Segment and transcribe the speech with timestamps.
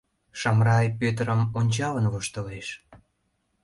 [0.39, 2.67] Шамрай Пӧтырым ончалын воштылеш.